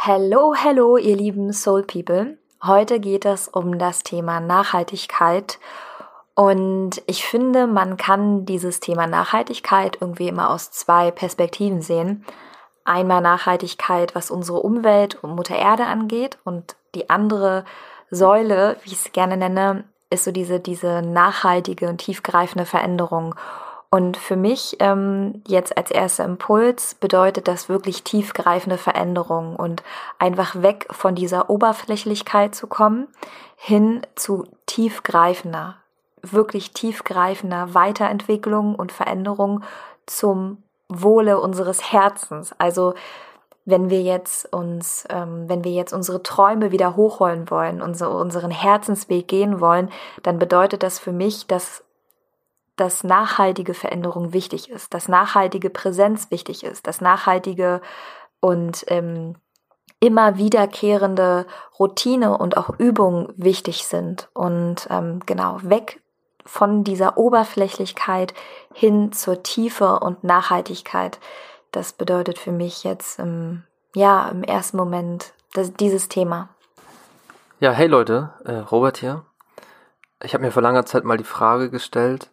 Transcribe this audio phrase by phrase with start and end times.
[0.00, 2.38] Hello, hello, ihr lieben Soul People.
[2.62, 5.58] Heute geht es um das Thema Nachhaltigkeit.
[6.36, 12.24] Und ich finde, man kann dieses Thema Nachhaltigkeit irgendwie immer aus zwei Perspektiven sehen.
[12.84, 16.38] Einmal Nachhaltigkeit, was unsere Umwelt und Mutter Erde angeht.
[16.44, 17.64] Und die andere
[18.08, 23.34] Säule, wie ich es gerne nenne, ist so diese, diese nachhaltige und tiefgreifende Veränderung.
[23.90, 29.82] Und für mich ähm, jetzt als erster Impuls bedeutet das wirklich tiefgreifende Veränderung und
[30.18, 33.08] einfach weg von dieser Oberflächlichkeit zu kommen,
[33.56, 35.76] hin zu tiefgreifender,
[36.20, 39.64] wirklich tiefgreifender Weiterentwicklung und Veränderung
[40.04, 42.54] zum Wohle unseres Herzens.
[42.58, 42.92] Also
[43.64, 48.50] wenn wir jetzt uns, ähm, wenn wir jetzt unsere Träume wieder hochholen wollen, unsere, unseren
[48.50, 49.90] Herzensweg gehen wollen,
[50.22, 51.84] dann bedeutet das für mich, dass
[52.80, 57.80] dass nachhaltige Veränderung wichtig ist, dass nachhaltige Präsenz wichtig ist, dass nachhaltige
[58.40, 59.36] und ähm,
[60.00, 61.46] immer wiederkehrende
[61.78, 66.00] Routine und auch Übungen wichtig sind und ähm, genau weg
[66.46, 68.32] von dieser Oberflächlichkeit
[68.72, 71.18] hin zur Tiefe und Nachhaltigkeit.
[71.72, 73.64] Das bedeutet für mich jetzt im,
[73.94, 76.48] ja im ersten Moment das, dieses Thema.
[77.60, 79.24] Ja, hey Leute, äh, Robert hier.
[80.22, 82.30] Ich habe mir vor langer Zeit mal die Frage gestellt,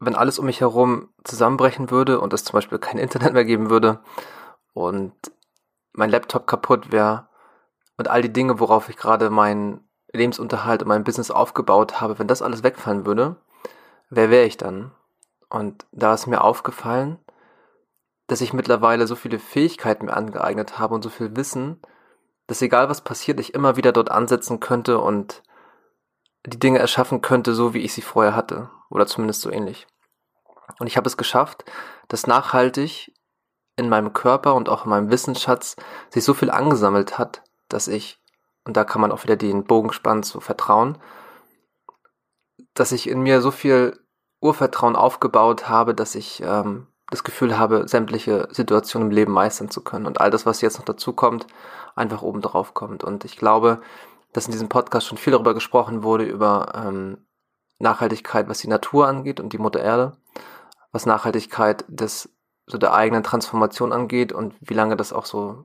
[0.00, 3.70] wenn alles um mich herum zusammenbrechen würde und es zum Beispiel kein Internet mehr geben
[3.70, 4.00] würde
[4.72, 5.14] und
[5.92, 7.28] mein Laptop kaputt wäre
[7.96, 12.28] und all die Dinge, worauf ich gerade meinen Lebensunterhalt und mein Business aufgebaut habe, wenn
[12.28, 13.36] das alles wegfallen würde,
[14.10, 14.92] wer wäre ich dann?
[15.48, 17.18] Und da ist mir aufgefallen,
[18.26, 21.80] dass ich mittlerweile so viele Fähigkeiten mir angeeignet habe und so viel Wissen,
[22.46, 25.42] dass egal was passiert, ich immer wieder dort ansetzen könnte und
[26.46, 28.70] die Dinge erschaffen könnte, so wie ich sie vorher hatte.
[28.90, 29.86] Oder zumindest so ähnlich.
[30.78, 31.64] Und ich habe es geschafft,
[32.08, 33.12] dass nachhaltig
[33.76, 35.76] in meinem Körper und auch in meinem Wissensschatz
[36.10, 38.20] sich so viel angesammelt hat, dass ich,
[38.64, 40.98] und da kann man auch wieder den Bogen spannen zu Vertrauen,
[42.74, 43.98] dass ich in mir so viel
[44.40, 49.82] Urvertrauen aufgebaut habe, dass ich ähm, das Gefühl habe, sämtliche Situationen im Leben meistern zu
[49.82, 51.46] können und all das, was jetzt noch dazu kommt,
[51.94, 53.04] einfach oben drauf kommt.
[53.04, 53.80] Und ich glaube,
[54.34, 57.18] dass in diesem Podcast schon viel darüber gesprochen wurde, über ähm,
[57.78, 60.16] Nachhaltigkeit, was die Natur angeht und die Mutter Erde,
[60.92, 62.28] was Nachhaltigkeit des,
[62.66, 65.64] so der eigenen Transformation angeht und wie lange das auch so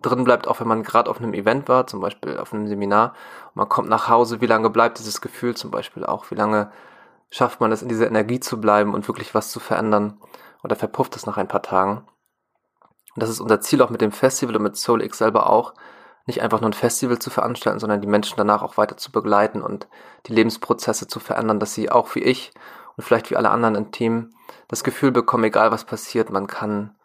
[0.00, 3.14] drin bleibt, auch wenn man gerade auf einem Event war, zum Beispiel auf einem Seminar,
[3.48, 6.70] und man kommt nach Hause, wie lange bleibt dieses Gefühl zum Beispiel auch, wie lange
[7.30, 10.20] schafft man es, in dieser Energie zu bleiben und wirklich was zu verändern?
[10.62, 12.06] Oder verpufft es nach ein paar Tagen.
[13.14, 15.74] Und das ist unser Ziel auch mit dem Festival und mit Soul X selber auch,
[16.26, 19.62] nicht einfach nur ein Festival zu veranstalten, sondern die Menschen danach auch weiter zu begleiten
[19.62, 19.88] und
[20.26, 22.52] die Lebensprozesse zu verändern, dass sie auch wie ich
[22.96, 24.34] und vielleicht wie alle anderen im Team
[24.68, 26.96] das Gefühl bekommen, egal was passiert, man kann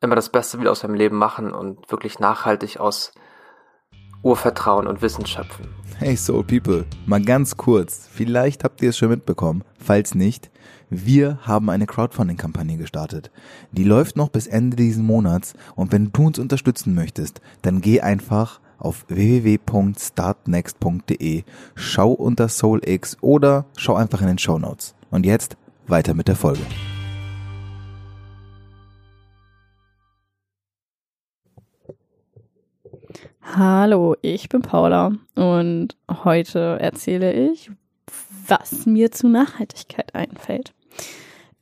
[0.00, 3.12] immer das Beste wieder aus seinem Leben machen und wirklich nachhaltig aus
[4.26, 5.68] Urvertrauen und Wissen schöpfen.
[5.98, 10.50] Hey Soul People, mal ganz kurz, vielleicht habt ihr es schon mitbekommen, falls nicht,
[10.90, 13.30] wir haben eine Crowdfunding-Kampagne gestartet.
[13.70, 18.00] Die läuft noch bis Ende diesen Monats und wenn du uns unterstützen möchtest, dann geh
[18.00, 21.44] einfach auf www.startnext.de,
[21.76, 24.96] schau unter SoulX oder schau einfach in den Show Notes.
[25.10, 25.56] Und jetzt
[25.86, 26.62] weiter mit der Folge.
[33.54, 37.70] Hallo, ich bin Paula und heute erzähle ich,
[38.48, 40.74] was mir zu Nachhaltigkeit einfällt.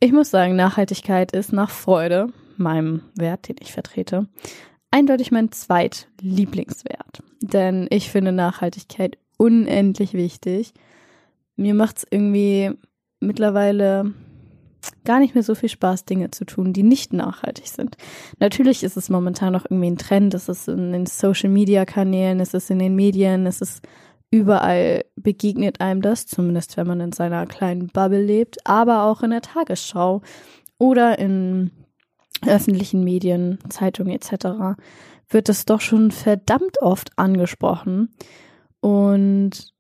[0.01, 4.27] Ich muss sagen, Nachhaltigkeit ist nach Freude, meinem Wert, den ich vertrete,
[4.91, 7.23] eindeutig mein zweitlieblingswert.
[7.43, 10.73] Denn ich finde Nachhaltigkeit unendlich wichtig.
[11.55, 12.73] Mir macht es irgendwie
[13.21, 14.15] mittlerweile
[15.05, 17.97] gar nicht mehr so viel Spaß, Dinge zu tun, die nicht nachhaltig sind.
[18.39, 22.41] Natürlich ist es momentan noch irgendwie ein Trend, es ist in den Social Media Kanälen,
[22.41, 23.83] es ist in den Medien, es ist
[24.31, 29.31] überall begegnet einem das, zumindest wenn man in seiner kleinen Bubble lebt, aber auch in
[29.31, 30.23] der Tagesschau
[30.79, 31.71] oder in
[32.45, 34.77] öffentlichen Medien, Zeitungen etc.
[35.29, 38.15] wird es doch schon verdammt oft angesprochen.
[38.81, 39.73] Und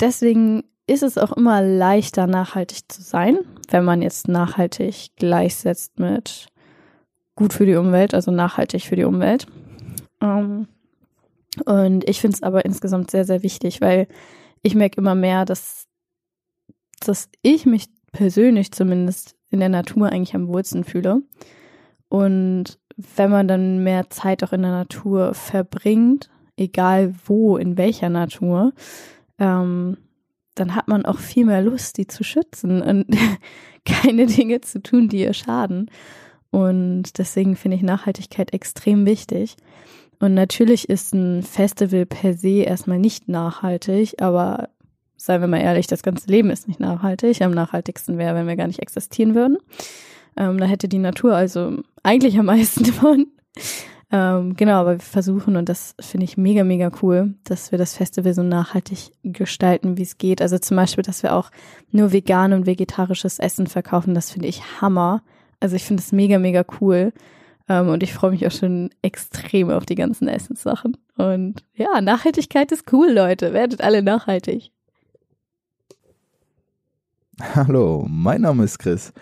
[0.00, 3.38] deswegen ist es auch immer leichter, nachhaltig zu sein,
[3.70, 6.48] wenn man jetzt nachhaltig gleichsetzt mit
[7.36, 9.46] gut für die Umwelt, also nachhaltig für die Umwelt.
[10.20, 10.68] Ähm,
[11.66, 14.08] und ich finde es aber insgesamt sehr, sehr wichtig, weil
[14.62, 15.86] ich merke immer mehr, dass,
[17.00, 21.22] dass ich mich persönlich zumindest in der Natur eigentlich am wohlsten fühle.
[22.08, 22.78] Und
[23.16, 28.72] wenn man dann mehr Zeit auch in der Natur verbringt, egal wo, in welcher Natur,
[29.38, 29.96] ähm,
[30.54, 33.06] dann hat man auch viel mehr Lust, die zu schützen und
[33.84, 35.90] keine Dinge zu tun, die ihr schaden.
[36.50, 39.56] Und deswegen finde ich Nachhaltigkeit extrem wichtig.
[40.20, 44.68] Und natürlich ist ein Festival per se erstmal nicht nachhaltig, aber
[45.16, 47.42] seien wir mal ehrlich, das ganze Leben ist nicht nachhaltig.
[47.42, 49.58] Am nachhaltigsten wäre, wenn wir gar nicht existieren würden.
[50.36, 53.26] Ähm, da hätte die Natur also eigentlich am meisten davon.
[54.14, 57.96] Ähm, genau, aber wir versuchen, und das finde ich mega, mega cool, dass wir das
[57.96, 60.42] Festival so nachhaltig gestalten, wie es geht.
[60.42, 61.50] Also zum Beispiel, dass wir auch
[61.92, 65.22] nur vegan und vegetarisches Essen verkaufen, das finde ich Hammer.
[65.60, 67.14] Also ich finde es mega, mega cool.
[67.70, 70.98] Ähm, und ich freue mich auch schon extrem auf die ganzen Essenssachen.
[71.16, 73.54] Und ja, Nachhaltigkeit ist cool, Leute.
[73.54, 74.72] Werdet alle nachhaltig.
[77.54, 79.14] Hallo, mein Name ist Chris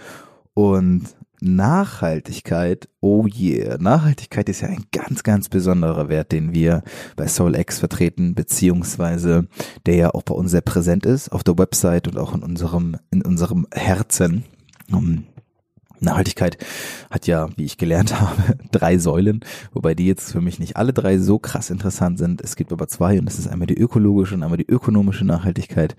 [0.55, 3.79] und Nachhaltigkeit, oh yeah.
[3.79, 6.83] Nachhaltigkeit ist ja ein ganz, ganz besonderer Wert, den wir
[7.17, 9.47] bei SoulX vertreten, beziehungsweise
[9.87, 12.97] der ja auch bei uns sehr präsent ist, auf der Website und auch in unserem,
[13.11, 14.45] in unserem Herzen.
[16.01, 16.59] Nachhaltigkeit
[17.11, 19.41] hat ja, wie ich gelernt habe, drei Säulen,
[19.73, 22.41] wobei die jetzt für mich nicht alle drei so krass interessant sind.
[22.41, 25.97] Es gibt aber zwei und das ist einmal die ökologische und einmal die ökonomische Nachhaltigkeit.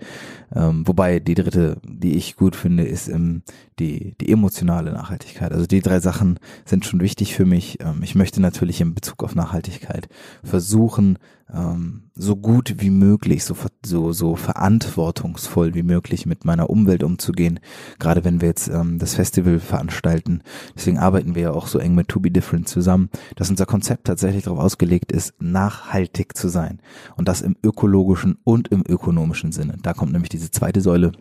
[0.54, 3.42] Ähm, wobei die dritte, die ich gut finde, ist ähm,
[3.78, 5.52] die, die emotionale Nachhaltigkeit.
[5.52, 7.78] Also die drei Sachen sind schon wichtig für mich.
[7.80, 10.08] Ähm, ich möchte natürlich in Bezug auf Nachhaltigkeit
[10.42, 11.18] versuchen,
[11.52, 17.60] ähm, so gut wie möglich, so, so, so verantwortungsvoll wie möglich mit meiner Umwelt umzugehen.
[17.98, 20.42] Gerade wenn wir jetzt ähm, das Festival veranstalten.
[20.76, 24.06] Deswegen arbeiten wir ja auch so eng mit To Be Different zusammen, dass unser Konzept
[24.06, 26.80] tatsächlich darauf ausgelegt ist, nachhaltig zu sein.
[27.16, 29.76] Und das im ökologischen und im ökonomischen Sinne.
[29.82, 31.12] Da kommt nämlich diese zweite Säule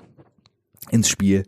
[0.89, 1.43] ins Spiel,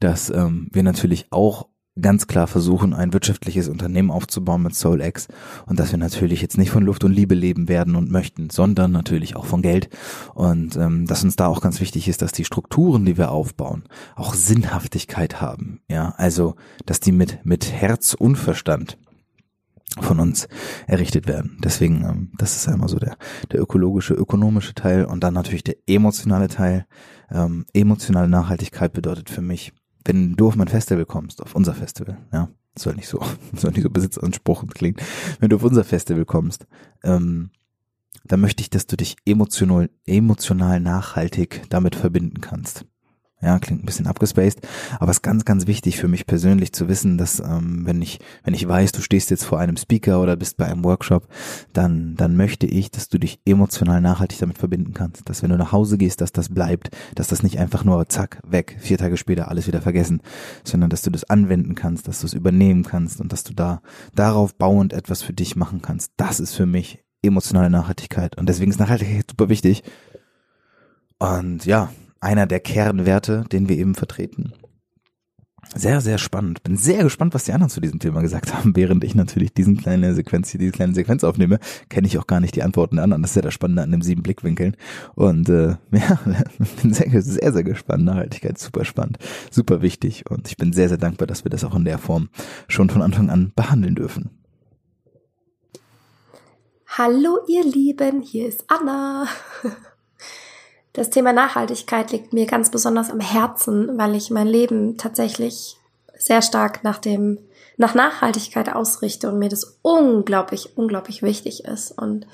[0.00, 1.68] dass ähm, wir natürlich auch
[2.00, 5.28] ganz klar versuchen, ein wirtschaftliches Unternehmen aufzubauen mit SoulX
[5.66, 8.90] und dass wir natürlich jetzt nicht von Luft und Liebe leben werden und möchten, sondern
[8.90, 9.88] natürlich auch von Geld
[10.34, 13.84] und ähm, dass uns da auch ganz wichtig ist, dass die Strukturen, die wir aufbauen,
[14.16, 18.98] auch Sinnhaftigkeit haben, ja, also dass die mit mit Herz und Verstand
[20.00, 20.48] von uns
[20.88, 21.58] errichtet werden.
[21.62, 23.16] Deswegen, ähm, das ist einmal so der,
[23.52, 26.86] der ökologische, ökonomische Teil und dann natürlich der emotionale Teil.
[27.30, 29.72] Ähm, emotionale Nachhaltigkeit bedeutet für mich,
[30.04, 33.20] wenn du auf mein Festival kommst, auf unser Festival, ja, soll nicht so,
[33.54, 34.96] soll nicht so besitzanspruchend klingen,
[35.40, 36.66] wenn du auf unser Festival kommst,
[37.02, 37.50] ähm,
[38.26, 42.86] dann möchte ich, dass du dich emotional, emotional nachhaltig damit verbinden kannst.
[43.44, 44.66] Ja, klingt ein bisschen abgespaced,
[44.98, 48.18] aber es ist ganz, ganz wichtig für mich persönlich zu wissen, dass ähm, wenn ich,
[48.42, 51.28] wenn ich weiß, du stehst jetzt vor einem Speaker oder bist bei einem Workshop,
[51.74, 55.28] dann, dann möchte ich, dass du dich emotional nachhaltig damit verbinden kannst.
[55.28, 58.40] Dass wenn du nach Hause gehst, dass das bleibt, dass das nicht einfach nur zack,
[58.46, 60.22] weg, vier Tage später alles wieder vergessen,
[60.64, 63.82] sondern dass du das anwenden kannst, dass du es übernehmen kannst und dass du da
[64.14, 66.12] darauf bauend etwas für dich machen kannst.
[66.16, 68.38] Das ist für mich emotionale Nachhaltigkeit.
[68.38, 69.82] Und deswegen ist Nachhaltigkeit super wichtig.
[71.18, 71.90] Und ja,
[72.24, 74.52] einer der Kernwerte, den wir eben vertreten.
[75.74, 76.62] Sehr, sehr spannend.
[76.62, 79.76] Bin sehr gespannt, was die anderen zu diesem Thema gesagt haben, während ich natürlich diesen
[79.76, 83.22] kleine Sequenz diese kleine Sequenz aufnehme, kenne ich auch gar nicht die Antworten der anderen.
[83.22, 84.76] Das ist ja das Spannende an den sieben Blickwinkeln.
[85.14, 86.18] Und äh, ja,
[86.82, 88.04] bin sehr, sehr, sehr gespannt.
[88.04, 89.18] Nachhaltigkeit super spannend,
[89.50, 90.30] super wichtig.
[90.30, 92.28] Und ich bin sehr, sehr dankbar, dass wir das auch in der Form
[92.68, 94.30] schon von Anfang an behandeln dürfen.
[96.86, 99.26] Hallo ihr Lieben, hier ist Anna.
[100.94, 105.76] Das Thema Nachhaltigkeit liegt mir ganz besonders am Herzen, weil ich mein Leben tatsächlich
[106.16, 107.40] sehr stark nach dem,
[107.76, 111.90] nach Nachhaltigkeit ausrichte und mir das unglaublich, unglaublich wichtig ist.
[111.90, 112.28] Und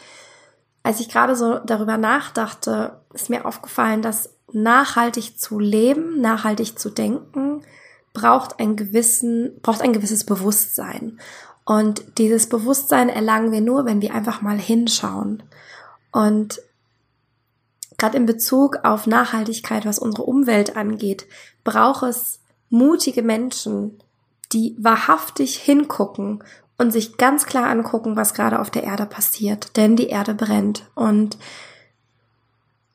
[0.83, 6.91] als ich gerade so darüber nachdachte, ist mir aufgefallen, dass nachhaltig zu leben, nachhaltig zu
[6.91, 7.63] denken,
[8.13, 11.19] braucht ein gewissen, braucht ein gewisses Bewusstsein.
[11.65, 15.45] Und dieses Bewusstsein erlangen wir nur, wenn wir einfach mal hinschauen.
[16.13, 16.61] Und
[18.01, 21.27] gerade in Bezug auf Nachhaltigkeit, was unsere Umwelt angeht,
[21.63, 22.41] braucht es
[22.71, 24.03] mutige Menschen,
[24.53, 26.43] die wahrhaftig hingucken
[26.79, 29.77] und sich ganz klar angucken, was gerade auf der Erde passiert.
[29.77, 30.91] Denn die Erde brennt.
[30.95, 31.37] Und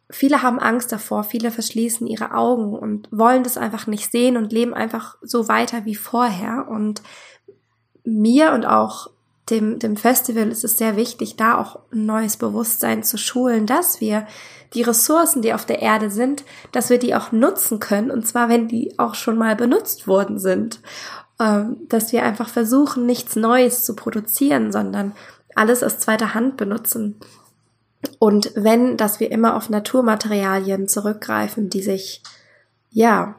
[0.10, 4.52] viele haben Angst davor, viele verschließen ihre Augen und wollen das einfach nicht sehen und
[4.52, 6.68] leben einfach so weiter wie vorher.
[6.68, 7.04] Und
[8.04, 9.12] mir und auch
[9.50, 14.02] dem, dem Festival ist es sehr wichtig, da auch ein neues Bewusstsein zu schulen, dass
[14.02, 14.26] wir
[14.74, 18.50] die Ressourcen, die auf der Erde sind, dass wir die auch nutzen können, und zwar
[18.50, 20.80] wenn die auch schon mal benutzt worden sind.
[21.38, 25.12] Ähm, dass wir einfach versuchen, nichts Neues zu produzieren, sondern
[25.54, 27.20] alles aus zweiter Hand benutzen.
[28.20, 32.24] Und wenn, dass wir immer auf Naturmaterialien zurückgreifen, die sich,
[32.92, 33.36] ja,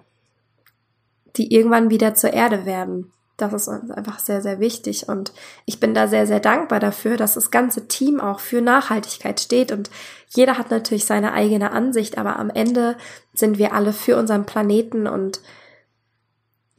[1.36, 3.12] die irgendwann wieder zur Erde werden.
[3.36, 5.08] Das ist uns einfach sehr, sehr wichtig.
[5.08, 5.32] Und
[5.66, 9.72] ich bin da sehr, sehr dankbar dafür, dass das ganze Team auch für Nachhaltigkeit steht.
[9.72, 9.90] Und
[10.28, 12.96] jeder hat natürlich seine eigene Ansicht, aber am Ende
[13.34, 15.40] sind wir alle für unseren Planeten und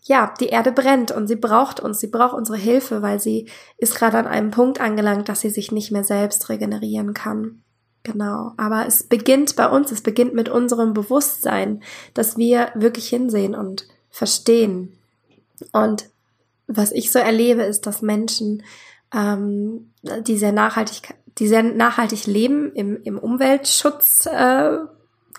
[0.08, 3.96] ja, die Erde brennt und sie braucht uns, sie braucht unsere Hilfe, weil sie ist
[3.96, 7.62] gerade an einem Punkt angelangt, dass sie sich nicht mehr selbst regenerieren kann.
[8.04, 8.54] Genau.
[8.56, 11.84] Aber es beginnt bei uns, es beginnt mit unserem Bewusstsein,
[12.14, 14.98] dass wir wirklich hinsehen und verstehen.
[15.74, 16.10] Und
[16.68, 18.64] was ich so erlebe, ist, dass Menschen,
[19.14, 24.78] ähm, die sehr nachhaltig, die sehr nachhaltig leben im, im Umweltschutz, äh,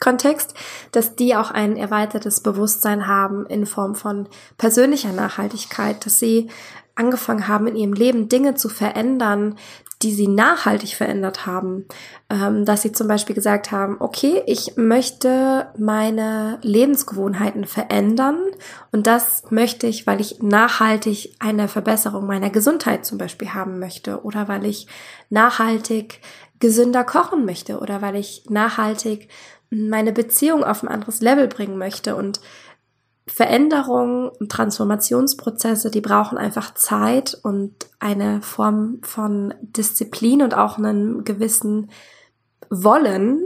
[0.01, 0.55] Kontext,
[0.93, 6.51] dass die auch ein erweitertes Bewusstsein haben in Form von persönlicher Nachhaltigkeit, dass sie
[6.99, 9.57] angefangen haben, in ihrem Leben Dinge zu verändern,
[10.03, 11.87] die sie nachhaltig verändert haben.
[12.31, 18.39] Ähm, dass sie zum Beispiel gesagt haben, okay, ich möchte meine Lebensgewohnheiten verändern
[18.93, 24.23] und das möchte ich, weil ich nachhaltig eine Verbesserung meiner Gesundheit zum Beispiel haben möchte
[24.23, 24.87] oder weil ich
[25.31, 26.21] nachhaltig
[26.61, 29.29] gesünder kochen möchte oder weil ich nachhaltig
[29.71, 32.41] meine Beziehung auf ein anderes Level bringen möchte und
[33.29, 41.25] Veränderungen und Transformationsprozesse, die brauchen einfach Zeit und eine Form von Disziplin und auch einen
[41.25, 41.91] gewissen
[42.71, 43.43] Wollen,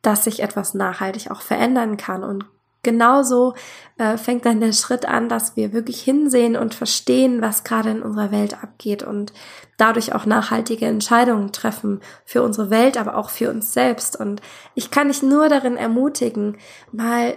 [0.00, 2.24] dass sich etwas nachhaltig auch verändern kann.
[2.24, 2.44] Und
[2.82, 3.54] genauso
[3.98, 8.02] äh, fängt dann der Schritt an, dass wir wirklich hinsehen und verstehen, was gerade in
[8.02, 9.32] unserer Welt abgeht und
[9.76, 14.18] dadurch auch nachhaltige Entscheidungen treffen für unsere Welt, aber auch für uns selbst.
[14.18, 14.40] Und
[14.74, 16.58] ich kann dich nur darin ermutigen,
[16.90, 17.36] mal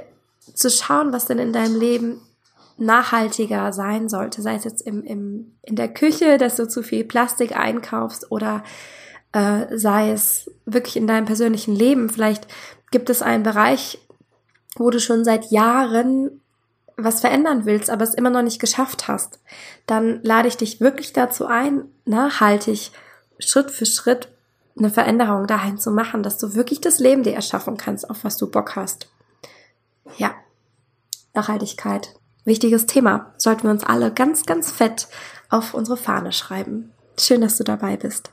[0.53, 2.21] zu schauen, was denn in deinem Leben
[2.77, 7.05] nachhaltiger sein sollte, sei es jetzt im, im, in der Küche, dass du zu viel
[7.05, 8.63] Plastik einkaufst oder
[9.31, 12.09] äh, sei es wirklich in deinem persönlichen Leben.
[12.09, 12.47] Vielleicht
[12.91, 13.99] gibt es einen Bereich,
[14.75, 16.41] wo du schon seit Jahren
[16.97, 19.39] was verändern willst, aber es immer noch nicht geschafft hast.
[19.85, 22.91] Dann lade ich dich wirklich dazu ein, nachhaltig
[23.39, 24.29] Schritt für Schritt
[24.77, 28.37] eine Veränderung dahin zu machen, dass du wirklich das Leben dir erschaffen kannst, auf was
[28.37, 29.07] du Bock hast.
[30.17, 30.35] Ja,
[31.33, 32.15] Nachhaltigkeit.
[32.45, 33.33] Wichtiges Thema.
[33.38, 35.07] Sollten wir uns alle ganz, ganz fett
[35.50, 36.91] auf unsere Fahne schreiben.
[37.19, 38.31] Schön, dass du dabei bist.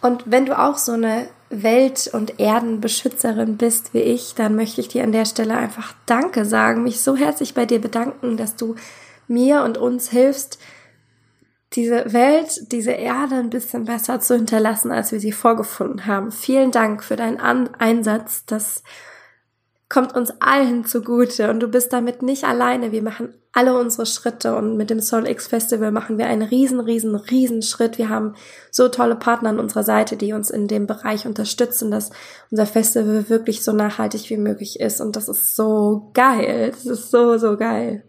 [0.00, 4.88] Und wenn du auch so eine Welt- und Erdenbeschützerin bist wie ich, dann möchte ich
[4.88, 8.74] dir an der Stelle einfach Danke sagen, mich so herzlich bei dir bedanken, dass du
[9.28, 10.58] mir und uns hilfst,
[11.74, 16.30] diese Welt, diese Erde ein bisschen besser zu hinterlassen, als wir sie vorgefunden haben.
[16.32, 18.44] Vielen Dank für deinen An Einsatz.
[18.46, 18.82] Das
[19.92, 22.92] kommt uns allen zugute und du bist damit nicht alleine.
[22.92, 26.80] Wir machen alle unsere Schritte und mit dem Soul X Festival machen wir einen riesen,
[26.80, 27.98] riesen, riesen Schritt.
[27.98, 28.34] Wir haben
[28.70, 32.10] so tolle Partner an unserer Seite, die uns in dem Bereich unterstützen, dass
[32.50, 36.70] unser Festival wirklich so nachhaltig wie möglich ist und das ist so geil.
[36.70, 38.02] Das ist so, so geil.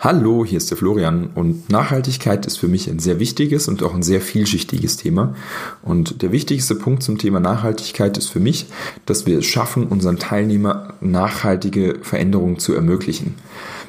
[0.00, 3.94] Hallo, hier ist der Florian und Nachhaltigkeit ist für mich ein sehr wichtiges und auch
[3.94, 5.34] ein sehr vielschichtiges Thema.
[5.82, 8.66] Und der wichtigste Punkt zum Thema Nachhaltigkeit ist für mich,
[9.06, 13.34] dass wir es schaffen, unseren Teilnehmern nachhaltige Veränderungen zu ermöglichen.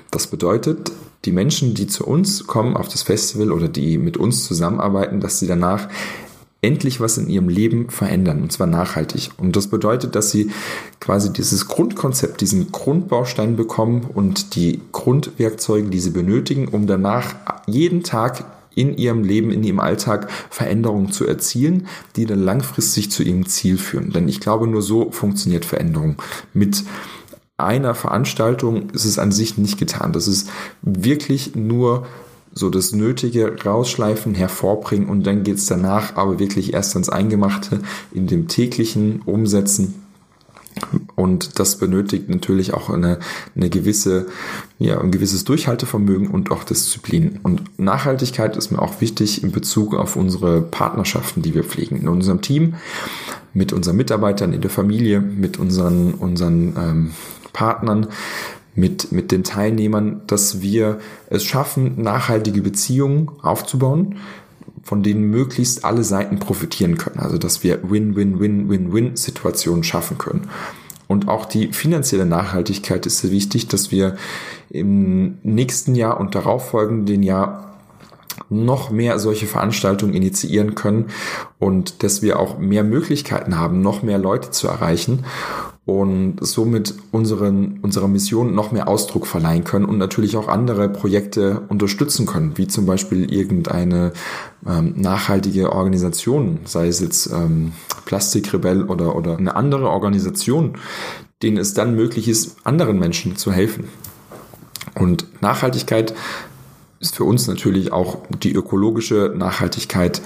[0.09, 0.91] Das bedeutet,
[1.25, 5.37] die Menschen, die zu uns kommen auf das Festival oder die mit uns zusammenarbeiten, dass
[5.37, 5.89] sie danach
[6.61, 9.29] endlich was in ihrem Leben verändern, und zwar nachhaltig.
[9.37, 10.51] Und das bedeutet, dass sie
[10.99, 17.35] quasi dieses Grundkonzept, diesen Grundbaustein bekommen und die Grundwerkzeuge, die sie benötigen, um danach
[17.65, 18.43] jeden Tag
[18.75, 23.77] in ihrem Leben, in ihrem Alltag Veränderungen zu erzielen, die dann langfristig zu ihrem Ziel
[23.77, 24.11] führen.
[24.11, 26.21] Denn ich glaube, nur so funktioniert Veränderung.
[26.53, 26.83] Mit
[27.57, 30.13] einer Veranstaltung ist es an sich nicht getan.
[30.13, 30.49] Das ist
[30.81, 32.07] wirklich nur
[32.59, 37.79] so das Nötige rausschleifen, hervorbringen und dann geht's danach aber wirklich erst ans Eingemachte
[38.11, 39.95] in dem täglichen Umsetzen.
[41.15, 43.19] Und das benötigt natürlich auch eine,
[43.55, 44.27] eine gewisse,
[44.77, 47.39] ja, ein gewisses Durchhaltevermögen und auch Disziplin.
[47.43, 51.97] Und Nachhaltigkeit ist mir auch wichtig in Bezug auf unsere Partnerschaften, die wir pflegen.
[51.97, 52.75] In unserem Team,
[53.53, 57.11] mit unseren Mitarbeitern, in der Familie, mit unseren, unseren ähm,
[57.51, 58.07] Partnern,
[58.79, 64.17] mit, mit den Teilnehmern, dass wir es schaffen, nachhaltige Beziehungen aufzubauen,
[64.83, 67.19] von denen möglichst alle Seiten profitieren können.
[67.19, 70.49] Also dass wir Win-Win-Win-Win-Win-Situationen schaffen können.
[71.07, 74.15] Und auch die finanzielle Nachhaltigkeit ist sehr wichtig, dass wir
[74.69, 77.65] im nächsten Jahr und darauffolgenden Jahr
[78.49, 81.07] noch mehr solche Veranstaltungen initiieren können
[81.57, 85.25] und dass wir auch mehr Möglichkeiten haben, noch mehr Leute zu erreichen
[85.89, 91.61] und somit unseren, unserer Mission noch mehr Ausdruck verleihen können und natürlich auch andere Projekte
[91.67, 94.13] unterstützen können, wie zum Beispiel irgendeine
[94.67, 97.73] ähm, nachhaltige Organisation, sei es jetzt ähm,
[98.05, 100.73] Plastikrebell oder, oder eine andere Organisation,
[101.41, 103.85] denen es dann möglich ist, anderen Menschen zu helfen.
[104.95, 106.13] Und Nachhaltigkeit
[106.99, 110.21] ist für uns natürlich auch die ökologische Nachhaltigkeit.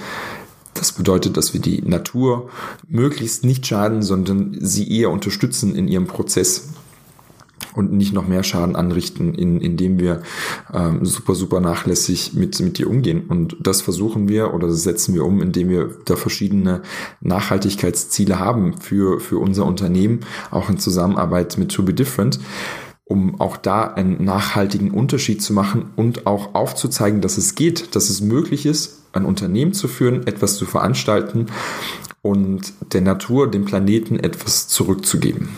[0.84, 2.50] Das bedeutet, dass wir die Natur
[2.86, 6.74] möglichst nicht schaden, sondern sie eher unterstützen in ihrem Prozess
[7.74, 10.22] und nicht noch mehr Schaden anrichten, in, indem wir
[10.74, 13.24] ähm, super, super nachlässig mit, mit dir umgehen.
[13.28, 16.82] Und das versuchen wir oder setzen wir um, indem wir da verschiedene
[17.22, 22.40] Nachhaltigkeitsziele haben für, für unser Unternehmen, auch in Zusammenarbeit mit To Be Different
[23.06, 28.08] um auch da einen nachhaltigen Unterschied zu machen und auch aufzuzeigen, dass es geht, dass
[28.08, 31.46] es möglich ist, ein Unternehmen zu führen, etwas zu veranstalten
[32.22, 35.56] und der Natur, dem Planeten etwas zurückzugeben.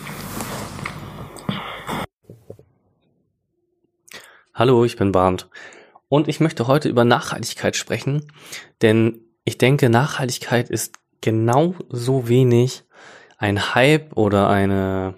[4.53, 5.49] Hallo, ich bin Barnd
[6.09, 8.31] und ich möchte heute über Nachhaltigkeit sprechen,
[8.81, 12.83] denn ich denke, Nachhaltigkeit ist genau so wenig
[13.37, 15.15] ein Hype oder eine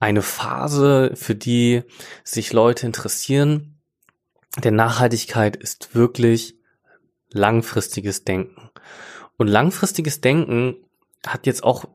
[0.00, 1.82] eine Phase, für die
[2.24, 3.79] sich Leute interessieren.
[4.58, 6.56] Denn Nachhaltigkeit ist wirklich
[7.32, 8.70] langfristiges Denken.
[9.36, 10.76] Und langfristiges Denken
[11.26, 11.86] hat jetzt auch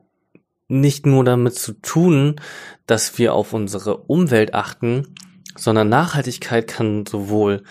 [0.68, 2.40] nicht nur damit zu tun,
[2.86, 5.14] dass wir auf unsere Umwelt achten,
[5.56, 7.62] sondern Nachhaltigkeit kann sowohl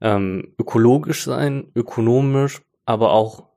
[0.00, 3.48] ähm, ökologisch sein, ökonomisch, aber auch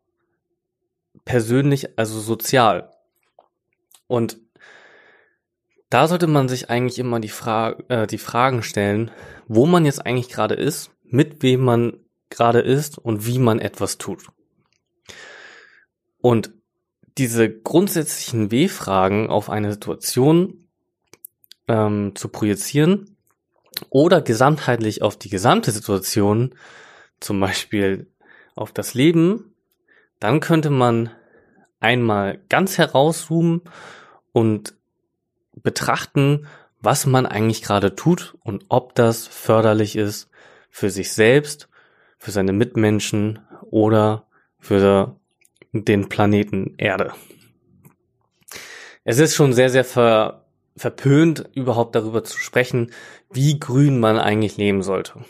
[1.26, 2.92] persönlich, also sozial.
[4.08, 4.38] Und
[5.89, 9.12] da sollte man sich eigentlich immer die, Fra äh, die Fragen stellen,
[9.47, 13.97] wo man jetzt eigentlich gerade ist, mit wem man gerade ist und wie man etwas
[13.97, 14.28] tut.
[16.19, 16.52] Und
[17.17, 20.67] diese grundsätzlichen W-Fragen auf eine Situation
[21.67, 23.17] ähm, zu projizieren
[23.89, 26.56] oder gesamtheitlich auf die gesamte Situation,
[27.19, 28.12] zum Beispiel
[28.56, 29.56] auf das Leben,
[30.19, 31.12] dann könnte man
[31.80, 33.62] einmal ganz herauszoomen
[34.34, 34.76] und
[35.63, 36.48] betrachten,
[36.82, 40.30] was man eigentlich gerade tut und ob das förderlich ist
[40.70, 41.70] für sich selbst,
[42.17, 43.39] für seine Mitmenschen
[43.70, 44.28] oder
[44.60, 45.15] für
[45.72, 47.13] den Planeten Erde.
[49.04, 52.91] Es ist schon sehr, sehr ver, verpönt, überhaupt darüber zu sprechen,
[53.32, 55.26] wie grün man eigentlich leben sollte.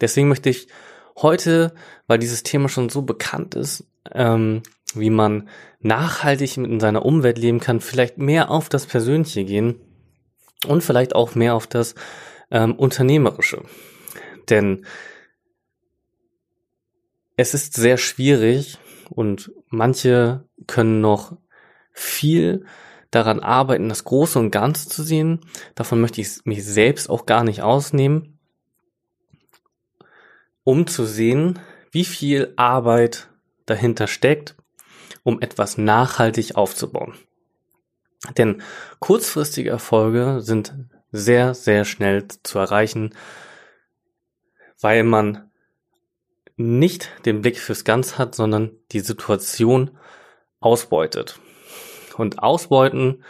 [0.00, 0.68] Deswegen möchte ich
[1.16, 1.74] heute,
[2.06, 4.62] weil dieses Thema schon so bekannt ist, ähm,
[4.96, 5.48] wie man
[5.80, 9.80] nachhaltig in seiner Umwelt leben kann, vielleicht mehr auf das Persönliche gehen
[10.66, 11.94] und vielleicht auch mehr auf das
[12.50, 13.62] ähm, Unternehmerische.
[14.48, 14.86] Denn
[17.36, 18.78] es ist sehr schwierig
[19.10, 21.36] und manche können noch
[21.92, 22.64] viel
[23.10, 25.40] daran arbeiten, das Große und Ganze zu sehen.
[25.74, 28.38] Davon möchte ich mich selbst auch gar nicht ausnehmen,
[30.64, 31.58] um zu sehen,
[31.90, 33.28] wie viel Arbeit
[33.66, 34.56] dahinter steckt
[35.22, 37.14] um etwas nachhaltig aufzubauen.
[38.36, 38.62] Denn
[39.00, 40.74] kurzfristige Erfolge sind
[41.10, 43.14] sehr, sehr schnell zu erreichen,
[44.80, 45.50] weil man
[46.56, 49.90] nicht den Blick fürs Ganze hat, sondern die Situation
[50.60, 51.38] ausbeutet.
[52.16, 53.24] Und ausbeuten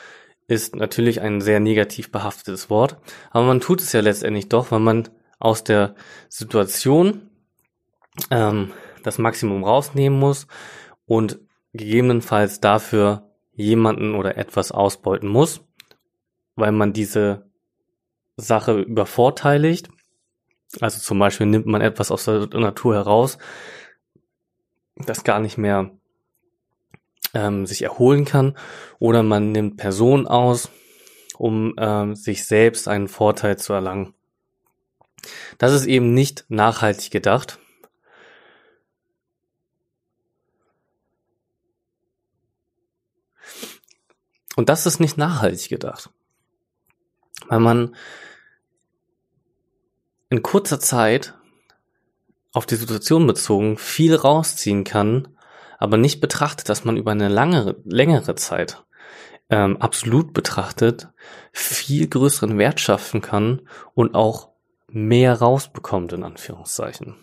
[0.48, 2.96] ist natürlich ein sehr negativ behaftetes Wort,
[3.30, 5.94] aber man tut es ja letztendlich doch, weil man aus der
[6.28, 7.30] Situation
[8.30, 10.46] ähm, das Maximum rausnehmen muss
[11.06, 11.40] und
[11.72, 15.60] gegebenenfalls dafür jemanden oder etwas ausbeuten muss,
[16.56, 17.50] weil man diese
[18.36, 19.88] Sache übervorteiligt.
[20.80, 23.38] Also zum Beispiel nimmt man etwas aus der Natur heraus,
[24.96, 25.90] das gar nicht mehr
[27.34, 28.56] ähm, sich erholen kann,
[28.98, 30.70] oder man nimmt Personen aus,
[31.36, 34.14] um ähm, sich selbst einen Vorteil zu erlangen.
[35.58, 37.58] Das ist eben nicht nachhaltig gedacht.
[44.56, 46.10] Und das ist nicht nachhaltig gedacht.
[47.48, 47.96] Weil man
[50.28, 51.34] in kurzer Zeit
[52.52, 55.28] auf die Situation bezogen viel rausziehen kann,
[55.78, 58.84] aber nicht betrachtet, dass man über eine langere, längere Zeit
[59.50, 61.08] ähm, absolut betrachtet
[61.52, 63.62] viel größeren Wert schaffen kann
[63.94, 64.50] und auch
[64.88, 67.16] mehr rausbekommt, in Anführungszeichen.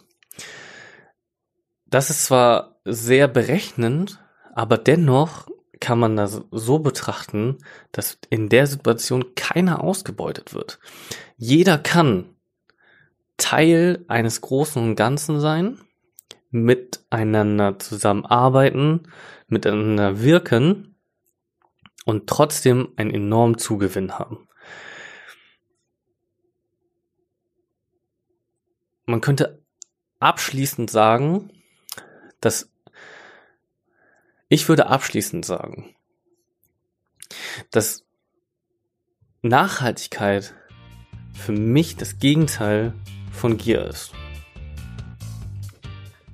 [1.86, 5.48] Das ist zwar sehr berechnend, aber dennoch
[5.80, 7.58] kann man das so betrachten,
[7.92, 10.80] dass in der Situation keiner ausgebeutet wird.
[11.38, 12.36] Jeder kann
[13.38, 15.80] Teil eines großen und Ganzen sein,
[16.52, 19.04] miteinander zusammenarbeiten,
[19.48, 20.96] miteinander wirken
[22.06, 24.48] und trotzdem einen enormen Zugewinn haben.
[29.06, 29.64] Man könnte
[30.20, 31.52] abschließend sagen,
[32.42, 32.72] dass
[34.50, 35.96] ich würde abschließend sagen,
[37.72, 38.04] dass
[39.42, 40.54] Nachhaltigkeit
[41.34, 42.94] für mich das Gegenteil
[43.32, 44.12] von Gier ist.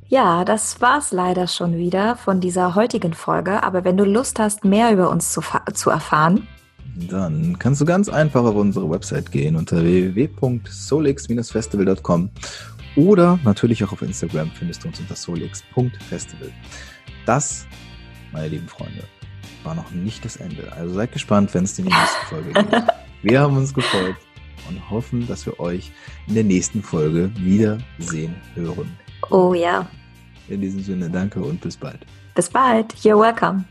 [0.07, 3.63] Ja, das war's leider schon wieder von dieser heutigen Folge.
[3.63, 5.41] Aber wenn du Lust hast, mehr über uns zu,
[5.73, 6.47] zu erfahren,
[6.95, 12.29] dann kannst du ganz einfach auf unsere Website gehen unter www.solix-festival.com
[12.95, 16.51] oder natürlich auch auf Instagram findest du uns unter solix.festival.
[17.25, 17.67] Das,
[18.35, 19.03] meine lieben Freunde,
[19.63, 20.71] war noch nicht das Ende.
[20.73, 22.83] Also seid gespannt, wenn es in die nächste Folge geht.
[23.21, 24.15] Wir haben uns gefreut
[24.69, 25.91] und hoffen, dass wir euch
[26.27, 28.91] in der nächsten Folge wiedersehen hören.
[29.29, 29.87] Oh ja.
[30.49, 32.05] In diesem Sinne, danke und bis bald.
[32.35, 32.93] Bis bald.
[32.95, 33.63] You're welcome.